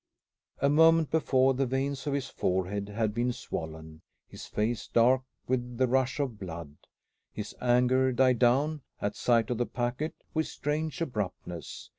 [0.63, 5.77] A moment before the veins of his forehead had been swollen, his face dark with
[5.77, 6.75] the rush of blood.
[7.31, 11.89] His anger died down, at sight of the packet, with strange abruptness.